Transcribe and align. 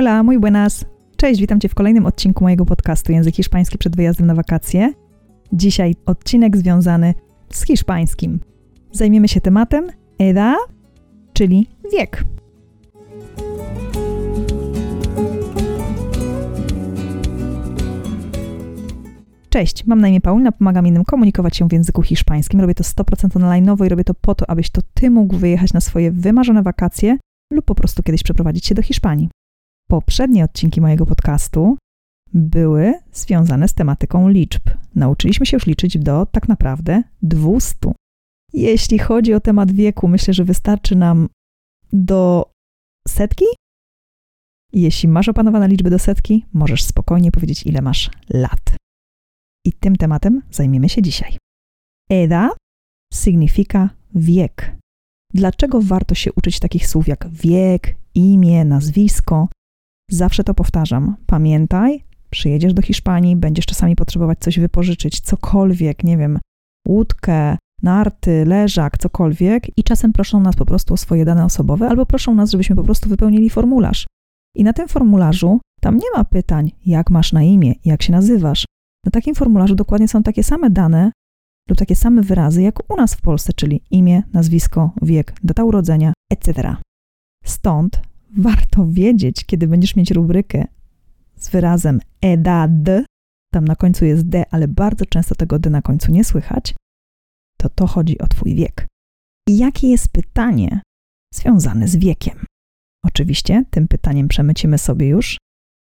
Hola, 0.00 0.22
muy 0.22 0.38
buenas. 0.38 0.84
Cześć, 1.16 1.40
witam 1.40 1.60
Cię 1.60 1.68
w 1.68 1.74
kolejnym 1.74 2.06
odcinku 2.06 2.44
mojego 2.44 2.66
podcastu 2.66 3.12
Język 3.12 3.36
Hiszpański 3.36 3.78
przed 3.78 3.96
wyjazdem 3.96 4.26
na 4.26 4.34
wakacje. 4.34 4.92
Dzisiaj 5.52 5.94
odcinek 6.06 6.56
związany 6.56 7.14
z 7.52 7.62
hiszpańskim. 7.62 8.40
Zajmiemy 8.92 9.28
się 9.28 9.40
tematem 9.40 9.86
edad, 10.18 10.56
czyli 11.32 11.68
wiek. 11.92 12.24
Cześć, 19.48 19.86
mam 19.86 20.00
na 20.00 20.08
imię 20.08 20.20
Paulina, 20.20 20.52
pomagam 20.52 20.86
innym 20.86 21.04
komunikować 21.04 21.56
się 21.56 21.68
w 21.68 21.72
języku 21.72 22.02
hiszpańskim. 22.02 22.60
Robię 22.60 22.74
to 22.74 22.84
100% 22.84 23.36
online 23.36 23.76
i 23.86 23.88
robię 23.88 24.04
to 24.04 24.14
po 24.14 24.34
to, 24.34 24.50
abyś 24.50 24.70
to 24.70 24.80
ty 24.94 25.10
mógł 25.10 25.36
wyjechać 25.36 25.72
na 25.72 25.80
swoje 25.80 26.10
wymarzone 26.10 26.62
wakacje 26.62 27.18
lub 27.52 27.64
po 27.64 27.74
prostu 27.74 28.02
kiedyś 28.02 28.22
przeprowadzić 28.22 28.66
się 28.66 28.74
do 28.74 28.82
Hiszpanii. 28.82 29.28
Poprzednie 29.90 30.44
odcinki 30.44 30.80
mojego 30.80 31.06
podcastu 31.06 31.76
były 32.34 32.94
związane 33.12 33.68
z 33.68 33.74
tematyką 33.74 34.28
liczb. 34.28 34.62
Nauczyliśmy 34.94 35.46
się 35.46 35.56
już 35.56 35.66
liczyć 35.66 35.98
do 35.98 36.26
tak 36.26 36.48
naprawdę 36.48 37.02
200. 37.22 37.76
Jeśli 38.52 38.98
chodzi 38.98 39.34
o 39.34 39.40
temat 39.40 39.72
wieku, 39.72 40.08
myślę, 40.08 40.34
że 40.34 40.44
wystarczy 40.44 40.96
nam 40.96 41.28
do 41.92 42.50
setki. 43.08 43.44
Jeśli 44.72 45.08
masz 45.08 45.28
opanowane 45.28 45.68
liczby 45.68 45.90
do 45.90 45.98
setki, 45.98 46.46
możesz 46.52 46.84
spokojnie 46.84 47.32
powiedzieć, 47.32 47.66
ile 47.66 47.82
masz 47.82 48.10
lat. 48.28 48.76
I 49.66 49.72
tym 49.72 49.96
tematem 49.96 50.42
zajmiemy 50.50 50.88
się 50.88 51.02
dzisiaj. 51.02 51.36
Eda 52.10 52.50
signifika 53.14 53.90
wiek. 54.14 54.76
Dlaczego 55.34 55.80
warto 55.82 56.14
się 56.14 56.32
uczyć 56.32 56.58
takich 56.58 56.86
słów 56.86 57.08
jak 57.08 57.28
wiek, 57.28 57.96
imię, 58.14 58.64
nazwisko? 58.64 59.48
Zawsze 60.10 60.44
to 60.44 60.54
powtarzam. 60.54 61.16
Pamiętaj, 61.26 62.04
przyjedziesz 62.30 62.74
do 62.74 62.82
Hiszpanii, 62.82 63.36
będziesz 63.36 63.66
czasami 63.66 63.96
potrzebować 63.96 64.38
coś 64.38 64.58
wypożyczyć, 64.58 65.20
cokolwiek, 65.20 66.04
nie 66.04 66.16
wiem, 66.16 66.38
łódkę, 66.88 67.56
narty, 67.82 68.44
leżak, 68.44 68.98
cokolwiek, 68.98 69.78
i 69.78 69.84
czasem 69.84 70.12
proszą 70.12 70.40
nas 70.40 70.56
po 70.56 70.66
prostu 70.66 70.94
o 70.94 70.96
swoje 70.96 71.24
dane 71.24 71.44
osobowe, 71.44 71.88
albo 71.88 72.06
proszą 72.06 72.34
nas, 72.34 72.50
żebyśmy 72.50 72.76
po 72.76 72.82
prostu 72.82 73.08
wypełnili 73.08 73.50
formularz. 73.50 74.06
I 74.56 74.64
na 74.64 74.72
tym 74.72 74.88
formularzu 74.88 75.60
tam 75.80 75.96
nie 75.96 76.10
ma 76.16 76.24
pytań, 76.24 76.70
jak 76.86 77.10
masz 77.10 77.32
na 77.32 77.42
imię, 77.42 77.74
jak 77.84 78.02
się 78.02 78.12
nazywasz. 78.12 78.64
Na 79.04 79.10
takim 79.10 79.34
formularzu 79.34 79.74
dokładnie 79.74 80.08
są 80.08 80.22
takie 80.22 80.44
same 80.44 80.70
dane 80.70 81.12
lub 81.68 81.78
takie 81.78 81.96
same 81.96 82.22
wyrazy 82.22 82.62
jak 82.62 82.92
u 82.92 82.96
nas 82.96 83.14
w 83.14 83.20
Polsce, 83.20 83.52
czyli 83.52 83.82
imię, 83.90 84.22
nazwisko, 84.32 84.90
wiek, 85.02 85.34
data 85.44 85.64
urodzenia, 85.64 86.12
etc. 86.32 86.76
Stąd 87.44 88.02
warto 88.36 88.86
wiedzieć, 88.86 89.44
kiedy 89.44 89.66
będziesz 89.66 89.96
mieć 89.96 90.10
rubrykę 90.10 90.64
z 91.36 91.50
wyrazem 91.50 92.00
edad, 92.20 92.70
tam 93.52 93.64
na 93.64 93.76
końcu 93.76 94.04
jest 94.04 94.28
d, 94.28 94.44
ale 94.50 94.68
bardzo 94.68 95.06
często 95.06 95.34
tego 95.34 95.58
d 95.58 95.70
na 95.70 95.82
końcu 95.82 96.12
nie 96.12 96.24
słychać, 96.24 96.74
to 97.58 97.68
to 97.68 97.86
chodzi 97.86 98.18
o 98.18 98.26
Twój 98.26 98.54
wiek. 98.54 98.86
I 99.48 99.58
jakie 99.58 99.88
jest 99.88 100.08
pytanie 100.08 100.80
związane 101.34 101.88
z 101.88 101.96
wiekiem? 101.96 102.44
Oczywiście 103.04 103.64
tym 103.70 103.88
pytaniem 103.88 104.28
przemycimy 104.28 104.78
sobie 104.78 105.08
już 105.08 105.38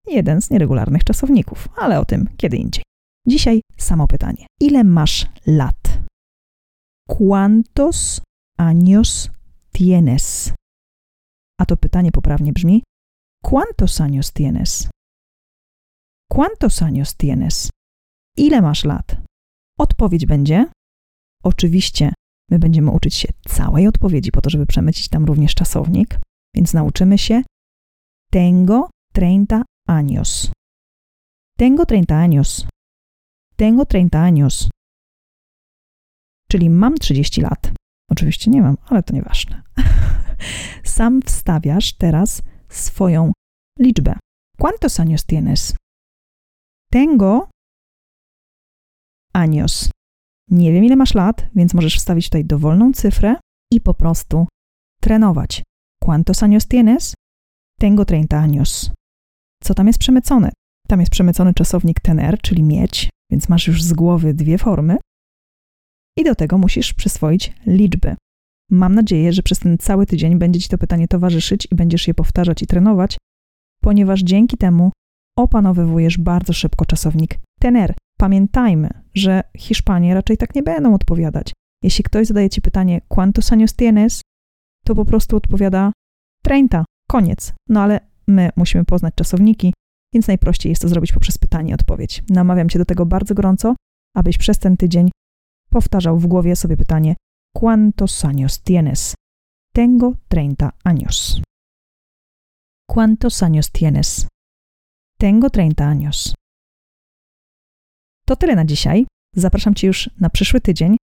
jeden 0.07 0.41
z 0.41 0.49
nieregularnych 0.49 1.03
czasowników, 1.03 1.69
ale 1.75 1.99
o 1.99 2.05
tym 2.05 2.29
kiedy 2.38 2.57
indziej. 2.57 2.83
Dzisiaj 3.27 3.61
samo 3.77 4.07
pytanie. 4.07 4.45
Ile 4.61 4.83
masz 4.83 5.27
lat? 5.45 5.99
¿Cuántos 7.09 8.21
años 8.57 9.29
tienes? 9.73 10.55
A 11.59 11.66
to 11.66 11.78
pytanie 11.78 12.11
poprawnie 12.11 12.53
brzmi: 12.53 12.84
¿Cuántos 13.44 14.02
años 14.02 14.31
tienes? 14.34 14.89
¿Cuántos 16.31 16.81
años 16.81 17.16
tienes? 17.16 17.69
Ile 18.38 18.62
masz 18.62 18.85
lat? 18.85 19.18
Odpowiedź 19.79 20.25
będzie: 20.25 20.66
Oczywiście, 21.44 22.13
my 22.52 22.59
będziemy 22.59 22.91
uczyć 22.91 23.16
się 23.16 23.28
całej 23.47 23.88
odpowiedzi 23.88 24.31
po 24.31 24.41
to, 24.41 24.50
żeby 24.50 24.66
przemycić 24.66 25.09
tam 25.09 25.25
również 25.25 25.56
czasownik, 25.56 26.19
więc 26.56 26.74
nauczymy 26.74 27.18
się 27.18 27.44
Tengo 28.31 28.90
30 29.13 29.63
años. 29.88 30.52
Tengo 31.58 31.85
30 31.85 32.13
años. 32.13 32.68
Tengo 33.56 33.85
30 33.85 34.18
años. 34.18 34.69
Czyli 36.50 36.69
mam 36.69 36.96
30 36.97 37.41
lat. 37.41 37.74
Oczywiście 38.11 38.51
nie 38.51 38.61
mam, 38.61 38.77
ale 38.85 39.03
to 39.03 39.13
nieważne. 39.13 39.63
Sam 40.83 41.21
wstawiasz 41.21 41.93
teraz 41.93 42.41
swoją 42.69 43.31
liczbę. 43.79 44.16
¿Cuántos 44.57 44.99
años 44.99 45.25
tienes? 45.25 45.75
Tengo 46.91 47.49
años. 49.33 49.89
Nie 50.49 50.71
wiem, 50.71 50.83
ile 50.83 50.95
masz 50.95 51.13
lat, 51.13 51.47
więc 51.55 51.73
możesz 51.73 51.97
wstawić 51.97 52.25
tutaj 52.25 52.45
dowolną 52.45 52.93
cyfrę 52.93 53.35
i 53.71 53.81
po 53.81 53.93
prostu 53.93 54.47
trenować. 55.01 55.63
¿Cuántos 56.03 56.43
años 56.43 56.67
tienes? 56.67 57.13
Tengo 57.79 58.05
30 58.05 58.37
años. 58.37 58.91
Co 59.63 59.73
tam 59.73 59.87
jest 59.87 59.99
przemycone? 59.99 60.51
Tam 60.87 60.99
jest 60.99 61.11
przemycony 61.11 61.53
czasownik 61.53 61.99
tener, 61.99 62.41
czyli 62.41 62.63
mieć, 62.63 63.09
więc 63.31 63.49
masz 63.49 63.67
już 63.67 63.83
z 63.83 63.93
głowy 63.93 64.33
dwie 64.33 64.57
formy. 64.57 64.97
I 66.18 66.24
do 66.24 66.36
tego 66.36 66.58
musisz 66.58 66.94
przyswoić 66.94 67.53
liczby. 67.66 68.16
Mam 68.72 68.96
nadzieję, 68.96 69.34
że 69.34 69.44
przez 69.44 69.59
ten 69.59 69.78
cały 69.78 70.06
tydzień 70.06 70.38
będzie 70.38 70.59
Ci 70.59 70.70
to 70.70 70.78
pytanie 70.78 71.08
towarzyszyć 71.08 71.68
i 71.72 71.76
będziesz 71.76 72.08
je 72.08 72.14
powtarzać 72.14 72.62
i 72.62 72.68
trenować, 72.68 73.18
ponieważ 73.81 74.22
dzięki 74.22 74.58
temu 74.58 74.92
opanowywujesz 75.38 76.18
bardzo 76.18 76.53
szybko 76.53 76.86
czasownik 76.86 77.40
tener. 77.59 77.94
Pamiętajmy, 78.18 78.90
że 79.14 79.44
Hiszpanie 79.58 80.14
raczej 80.14 80.38
tak 80.38 80.56
nie 80.56 80.64
będą 80.64 80.94
odpowiadać. 80.94 81.53
Jeśli 81.84 82.03
ktoś 82.03 82.28
zadaje 82.28 82.50
Ci 82.50 82.62
pytanie 82.62 83.02
¿Cuántos 83.09 83.52
años 83.52 83.76
tienes?, 83.76 84.22
to 84.86 84.96
po 84.96 85.06
prostu 85.06 85.38
odpowiada 85.38 85.92
30, 86.44 86.68
koniec. 87.08 87.53
No 87.70 87.82
ale 87.82 88.00
my 88.28 88.50
musimy 88.56 88.86
poznać 88.86 89.16
czasowniki, 89.16 89.74
więc 90.14 90.28
najprościej 90.28 90.70
jest 90.70 90.82
to 90.82 90.88
zrobić 90.88 91.14
poprzez 91.14 91.38
pytanie 91.38 91.72
i 91.72 91.74
odpowiedź. 91.74 92.24
Namawiam 92.30 92.70
Cię 92.70 92.80
do 92.80 92.86
tego 92.86 93.06
bardzo 93.06 93.36
gorąco, 93.36 93.76
abyś 94.16 94.38
przez 94.38 94.59
ten 94.59 94.78
tydzień 94.78 95.09
powtarzał 95.75 96.19
w 96.19 96.28
głowie 96.28 96.56
sobie 96.56 96.78
pytanie 96.78 97.16
¿Cuántos 97.58 98.25
años 98.25 98.53
tienes? 98.68 99.16
Tengo 99.74 100.13
30 100.28 100.72
años. 100.84 101.41
¿Cuántos 102.91 103.44
años 103.44 103.72
tienes? 103.72 104.28
Tengo 105.19 105.50
30 105.50 105.88
años. 105.88 106.35
To 108.25 108.35
tyle 108.35 108.56
na 108.56 108.66
dzisiaj. 108.66 109.06
Zapraszam 109.35 109.75
Cię 109.75 109.88
już 109.88 110.09
na 110.19 110.30
przyszły 110.30 110.62
tydzień, 110.62 110.97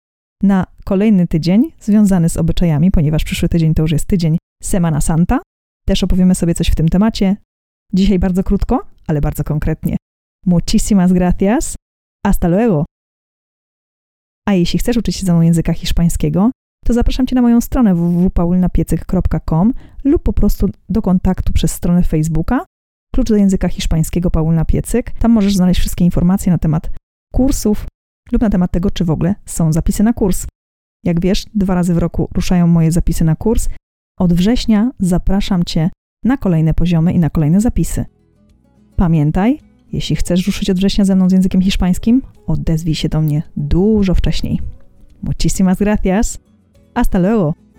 na 0.42 0.66
kolejny 0.84 1.26
tydzień 1.26 1.72
związany 1.80 2.28
z 2.28 2.36
obyczajami, 2.36 2.90
ponieważ 2.90 3.24
przyszły 3.24 3.48
tydzień 3.48 3.74
to 3.74 3.82
już 3.82 3.92
jest 3.92 4.06
tydzień 4.06 4.38
Semana 4.62 5.00
Santa. 5.00 5.40
Też 5.86 6.04
opowiemy 6.04 6.34
sobie 6.34 6.54
coś 6.54 6.68
w 6.68 6.74
tym 6.74 6.88
temacie. 6.88 7.36
Dzisiaj 7.92 8.18
bardzo 8.18 8.42
krótko, 8.42 8.86
ale 9.06 9.20
bardzo 9.20 9.44
konkretnie. 9.44 9.96
Muchísimas 10.46 11.12
gracias. 11.12 11.76
Hasta 12.26 12.48
luego. 12.48 12.89
A 14.50 14.54
jeśli 14.54 14.78
chcesz 14.78 14.96
uczyć 14.96 15.16
się 15.16 15.26
ze 15.26 15.32
mną 15.32 15.42
języka 15.42 15.72
hiszpańskiego, 15.72 16.50
to 16.84 16.92
zapraszam 16.92 17.26
Cię 17.26 17.34
na 17.34 17.42
moją 17.42 17.60
stronę 17.60 17.94
www.paulnapiecyk.com 17.94 19.72
lub 20.04 20.22
po 20.22 20.32
prostu 20.32 20.68
do 20.88 21.02
kontaktu 21.02 21.52
przez 21.52 21.72
stronę 21.72 22.02
Facebooka 22.02 22.64
Klucz 23.14 23.28
do 23.28 23.36
języka 23.36 23.68
hiszpańskiego 23.68 24.30
Paulina 24.30 24.64
Piecyk. 24.64 25.10
Tam 25.10 25.30
możesz 25.30 25.56
znaleźć 25.56 25.80
wszystkie 25.80 26.04
informacje 26.04 26.52
na 26.52 26.58
temat 26.58 26.90
kursów 27.32 27.86
lub 28.32 28.42
na 28.42 28.50
temat 28.50 28.70
tego, 28.70 28.90
czy 28.90 29.04
w 29.04 29.10
ogóle 29.10 29.34
są 29.46 29.72
zapisy 29.72 30.02
na 30.02 30.12
kurs. 30.12 30.46
Jak 31.04 31.20
wiesz, 31.20 31.46
dwa 31.54 31.74
razy 31.74 31.94
w 31.94 31.98
roku 31.98 32.28
ruszają 32.34 32.66
moje 32.66 32.92
zapisy 32.92 33.24
na 33.24 33.36
kurs. 33.36 33.68
Od 34.18 34.32
września 34.32 34.90
zapraszam 34.98 35.64
Cię 35.64 35.90
na 36.24 36.36
kolejne 36.36 36.74
poziomy 36.74 37.12
i 37.12 37.18
na 37.18 37.30
kolejne 37.30 37.60
zapisy. 37.60 38.04
Pamiętaj, 38.96 39.60
jeśli 39.92 40.16
chcesz 40.16 40.46
ruszyć 40.46 40.70
od 40.70 40.76
września 40.76 41.04
ze 41.04 41.16
mną 41.16 41.30
z 41.30 41.32
językiem 41.32 41.62
hiszpańskim, 41.62 42.22
odezwij 42.46 42.94
się 42.94 43.08
do 43.08 43.20
mnie 43.20 43.42
dużo 43.56 44.14
wcześniej. 44.14 44.60
Muchísimas 45.22 45.78
gracias. 45.78 46.38
Hasta 46.94 47.18
luego. 47.18 47.69